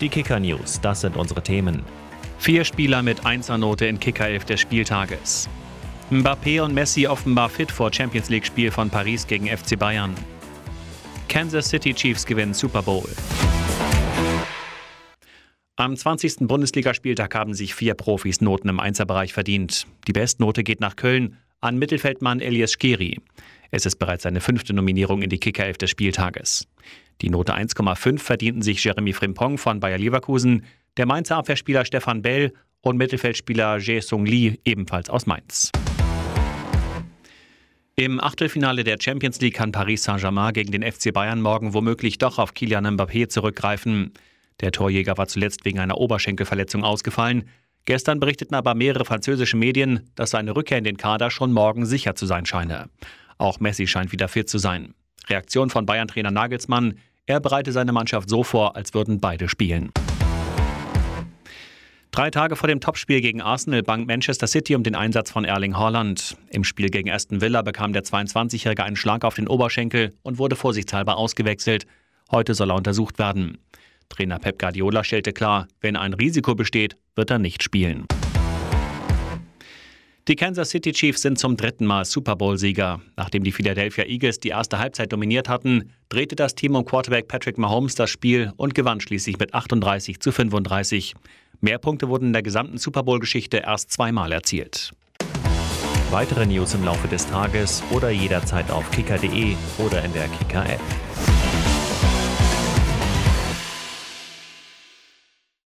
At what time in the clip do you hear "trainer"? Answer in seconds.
74.08-74.40